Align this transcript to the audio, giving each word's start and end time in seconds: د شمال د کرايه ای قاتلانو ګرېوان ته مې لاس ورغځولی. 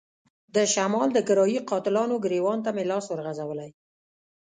د 0.55 0.57
شمال 0.73 1.07
د 1.13 1.19
کرايه 1.27 1.59
ای 1.61 1.67
قاتلانو 1.69 2.15
ګرېوان 2.25 2.59
ته 2.65 2.69
مې 2.75 2.83
لاس 2.91 3.05
ورغځولی. 3.09 3.69